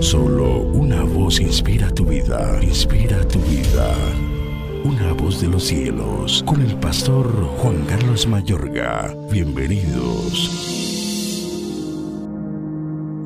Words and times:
Solo 0.00 0.60
una 0.60 1.02
voz 1.02 1.40
inspira 1.40 1.90
tu 1.90 2.04
vida, 2.04 2.58
inspira 2.62 3.26
tu 3.28 3.38
vida. 3.40 3.94
Una 4.84 5.12
voz 5.12 5.40
de 5.40 5.48
los 5.48 5.64
cielos, 5.64 6.42
con 6.46 6.60
el 6.60 6.74
pastor 6.76 7.26
Juan 7.58 7.84
Carlos 7.86 8.26
Mayorga. 8.26 9.14
Bienvenidos. 9.30 10.50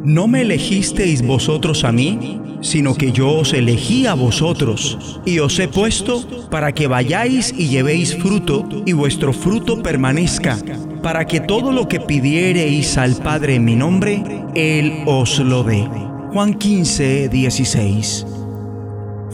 No 0.04 0.28
me 0.28 0.42
elegisteis 0.42 1.22
vosotros 1.22 1.84
a 1.84 1.92
mí, 1.92 2.40
sino 2.60 2.94
que 2.94 3.12
yo 3.12 3.30
os 3.38 3.52
elegí 3.52 4.06
a 4.06 4.14
vosotros, 4.14 5.20
y 5.24 5.38
os 5.38 5.58
he 5.58 5.68
puesto 5.68 6.48
para 6.50 6.72
que 6.72 6.86
vayáis 6.86 7.54
y 7.56 7.68
llevéis 7.68 8.16
fruto, 8.16 8.68
y 8.84 8.92
vuestro 8.92 9.32
fruto 9.32 9.82
permanezca, 9.82 10.58
para 11.02 11.26
que 11.26 11.40
todo 11.40 11.72
lo 11.72 11.88
que 11.88 12.00
pidiereis 12.00 12.98
al 12.98 13.16
Padre 13.16 13.54
en 13.54 13.64
mi 13.64 13.76
nombre, 13.76 14.22
Él 14.54 15.04
os 15.06 15.38
lo 15.38 15.64
dé. 15.64 16.09
Juan 16.32 16.54
15, 16.54 17.28
16. 17.28 18.24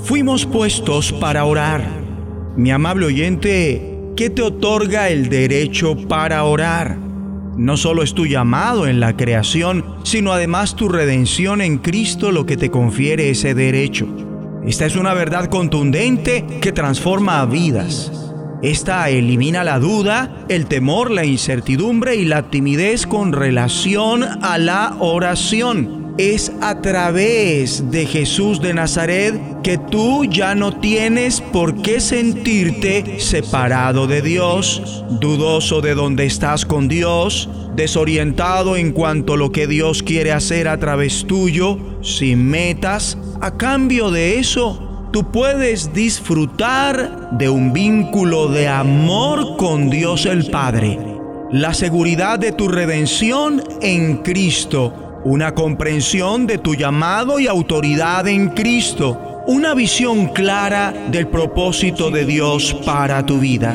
Fuimos 0.04 0.46
puestos 0.46 1.12
para 1.12 1.44
orar. 1.44 1.86
Mi 2.56 2.70
amable 2.70 3.04
oyente, 3.04 3.98
¿qué 4.16 4.30
te 4.30 4.40
otorga 4.40 5.10
el 5.10 5.28
derecho 5.28 5.94
para 6.08 6.42
orar? 6.44 6.96
No 7.58 7.76
solo 7.76 8.02
es 8.02 8.14
tu 8.14 8.24
llamado 8.24 8.86
en 8.86 8.98
la 8.98 9.14
creación, 9.14 9.84
sino 10.04 10.32
además 10.32 10.74
tu 10.74 10.88
redención 10.88 11.60
en 11.60 11.76
Cristo 11.78 12.32
lo 12.32 12.46
que 12.46 12.56
te 12.56 12.70
confiere 12.70 13.28
ese 13.28 13.52
derecho. 13.52 14.08
Esta 14.66 14.86
es 14.86 14.96
una 14.96 15.12
verdad 15.12 15.50
contundente 15.50 16.46
que 16.62 16.72
transforma 16.72 17.44
vidas. 17.44 18.10
Esta 18.62 19.10
elimina 19.10 19.64
la 19.64 19.78
duda, 19.78 20.46
el 20.48 20.64
temor, 20.64 21.10
la 21.10 21.26
incertidumbre 21.26 22.16
y 22.16 22.24
la 22.24 22.44
timidez 22.44 23.06
con 23.06 23.34
relación 23.34 24.22
a 24.22 24.56
la 24.56 24.96
oración 24.98 25.95
es 26.18 26.52
a 26.62 26.80
través 26.80 27.90
de 27.90 28.06
Jesús 28.06 28.60
de 28.60 28.72
Nazaret 28.72 29.38
que 29.62 29.78
tú 29.78 30.24
ya 30.24 30.54
no 30.54 30.78
tienes 30.80 31.40
por 31.40 31.82
qué 31.82 32.00
sentirte 32.00 33.20
separado 33.20 34.06
de 34.06 34.22
Dios, 34.22 35.04
dudoso 35.20 35.80
de 35.80 35.94
dónde 35.94 36.24
estás 36.24 36.64
con 36.64 36.88
Dios, 36.88 37.48
desorientado 37.74 38.76
en 38.76 38.92
cuanto 38.92 39.34
a 39.34 39.36
lo 39.36 39.52
que 39.52 39.66
Dios 39.66 40.02
quiere 40.02 40.32
hacer 40.32 40.68
a 40.68 40.78
través 40.78 41.26
tuyo, 41.26 41.78
sin 42.02 42.48
metas. 42.48 43.18
A 43.40 43.56
cambio 43.58 44.10
de 44.10 44.38
eso, 44.38 45.08
tú 45.12 45.30
puedes 45.30 45.92
disfrutar 45.92 47.30
de 47.32 47.50
un 47.50 47.72
vínculo 47.72 48.48
de 48.48 48.68
amor 48.68 49.56
con 49.58 49.90
Dios 49.90 50.24
el 50.24 50.46
Padre, 50.50 50.98
la 51.50 51.74
seguridad 51.74 52.38
de 52.38 52.52
tu 52.52 52.68
redención 52.68 53.62
en 53.82 54.18
Cristo 54.18 55.05
una 55.26 55.54
comprensión 55.54 56.46
de 56.46 56.56
tu 56.56 56.76
llamado 56.76 57.40
y 57.40 57.48
autoridad 57.48 58.28
en 58.28 58.50
Cristo, 58.50 59.42
una 59.48 59.74
visión 59.74 60.28
clara 60.28 60.94
del 61.10 61.26
propósito 61.26 62.12
de 62.12 62.24
Dios 62.24 62.76
para 62.86 63.26
tu 63.26 63.40
vida. 63.40 63.74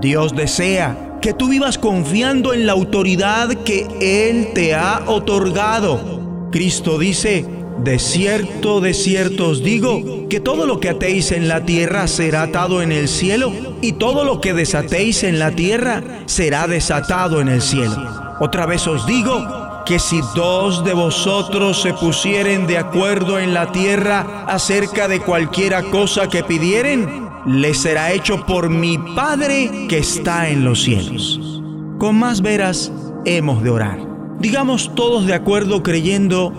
Dios 0.00 0.34
desea 0.34 1.18
que 1.20 1.34
tú 1.34 1.50
vivas 1.50 1.76
confiando 1.76 2.54
en 2.54 2.64
la 2.64 2.72
autoridad 2.72 3.50
que 3.64 3.86
Él 4.00 4.54
te 4.54 4.74
ha 4.74 5.02
otorgado. 5.06 6.48
Cristo 6.50 6.98
dice, 6.98 7.44
de 7.84 7.98
cierto, 7.98 8.80
de 8.80 8.94
cierto 8.94 9.50
os 9.50 9.62
digo, 9.62 10.26
que 10.30 10.40
todo 10.40 10.64
lo 10.64 10.80
que 10.80 10.88
atéis 10.88 11.32
en 11.32 11.48
la 11.48 11.66
tierra 11.66 12.06
será 12.06 12.44
atado 12.44 12.80
en 12.80 12.92
el 12.92 13.08
cielo, 13.08 13.52
y 13.82 13.92
todo 13.92 14.24
lo 14.24 14.40
que 14.40 14.54
desatéis 14.54 15.22
en 15.22 15.38
la 15.38 15.50
tierra 15.50 16.02
será 16.24 16.66
desatado 16.66 17.42
en 17.42 17.48
el 17.48 17.60
cielo. 17.60 17.94
Otra 18.40 18.64
vez 18.64 18.86
os 18.86 19.06
digo, 19.06 19.67
que 19.88 19.98
si 19.98 20.20
dos 20.34 20.84
de 20.84 20.92
vosotros 20.92 21.80
se 21.80 21.94
pusieren 21.94 22.66
de 22.66 22.76
acuerdo 22.76 23.38
en 23.38 23.54
la 23.54 23.72
tierra 23.72 24.44
acerca 24.46 25.08
de 25.08 25.20
cualquiera 25.20 25.82
cosa 25.84 26.28
que 26.28 26.44
pidieren, 26.44 27.26
les 27.46 27.78
será 27.78 28.12
hecho 28.12 28.44
por 28.44 28.68
mi 28.68 28.98
Padre 28.98 29.86
que 29.88 29.96
está 29.96 30.50
en 30.50 30.62
los 30.62 30.82
cielos. 30.82 31.62
Con 31.96 32.18
más 32.18 32.42
veras 32.42 32.92
hemos 33.24 33.62
de 33.62 33.70
orar. 33.70 33.98
Digamos 34.38 34.94
todos 34.94 35.24
de 35.24 35.32
acuerdo 35.32 35.82
creyendo, 35.82 36.52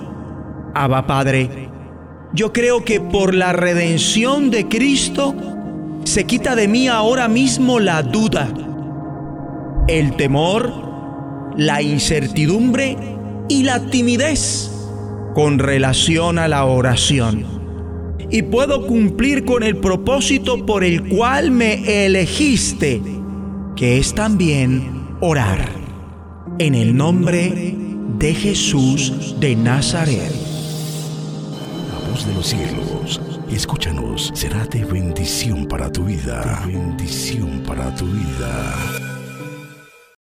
Abba 0.74 1.06
Padre, 1.06 1.70
yo 2.34 2.52
creo 2.52 2.84
que 2.84 3.00
por 3.00 3.36
la 3.36 3.54
redención 3.54 4.50
de 4.50 4.68
Cristo 4.68 5.36
se 6.04 6.26
quita 6.26 6.56
de 6.56 6.68
mí 6.68 6.88
ahora 6.88 7.28
mismo 7.28 7.80
la 7.80 8.02
duda, 8.02 8.52
el 9.88 10.16
temor, 10.16 11.54
la 11.56 11.84
incertidumbre 11.84 13.19
y 13.50 13.64
la 13.64 13.90
timidez 13.90 14.72
con 15.34 15.60
relación 15.60 16.40
a 16.40 16.48
la 16.48 16.66
oración. 16.66 17.46
Y 18.32 18.44
puedo 18.44 18.86
cumplir 18.86 19.44
con 19.44 19.64
el 19.64 19.78
propósito 19.78 20.66
por 20.66 20.84
el 20.84 21.10
cual 21.10 21.52
me 21.52 22.06
elegiste, 22.06 23.02
que 23.76 23.98
es 23.98 24.14
también 24.14 25.08
orar. 25.20 25.68
En 26.60 26.76
el 26.76 26.96
nombre 26.96 27.76
de 28.20 28.34
Jesús 28.34 29.36
de 29.40 29.56
Nazaret. 29.56 30.32
La 31.92 32.10
voz 32.10 32.28
de 32.28 32.34
los 32.34 32.48
cielos, 32.48 33.22
escúchanos, 33.50 34.32
será 34.36 34.66
de 34.66 34.84
bendición 34.86 35.66
para 35.66 35.92
tu 35.92 36.04
vida. 36.04 36.64
bendición 36.68 37.64
para 37.66 37.96
tu 37.96 38.06
vida. 38.06 39.19